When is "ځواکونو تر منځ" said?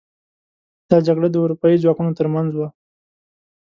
1.83-2.51